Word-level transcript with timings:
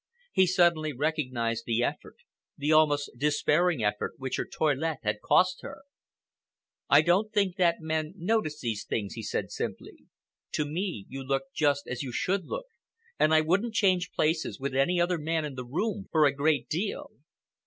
He 0.31 0.47
suddenly 0.47 0.93
recognized 0.93 1.65
the 1.67 1.83
effort—the 1.83 2.71
almost 2.71 3.11
despairing 3.19 3.83
effort—which 3.83 4.37
her 4.37 4.47
toilette 4.51 4.97
had 5.03 5.21
cost 5.21 5.61
her. 5.61 5.83
"I 6.89 7.03
don't 7.03 7.31
think 7.31 7.55
that 7.57 7.81
men 7.81 8.15
notice 8.17 8.59
these 8.61 8.83
things," 8.83 9.13
he 9.13 9.21
said 9.21 9.51
simply. 9.51 10.07
"To 10.53 10.65
me 10.65 11.05
you 11.07 11.21
look 11.23 11.43
just 11.53 11.85
as 11.85 12.01
you 12.01 12.11
should 12.11 12.47
look—and 12.47 13.31
I 13.31 13.41
wouldn't 13.41 13.75
change 13.75 14.11
places 14.11 14.59
with 14.59 14.73
any 14.73 14.99
other 14.99 15.19
man 15.19 15.45
in 15.45 15.53
the 15.53 15.63
room 15.65 16.07
for 16.11 16.25
a 16.25 16.33
great 16.33 16.67
deal." 16.67 17.11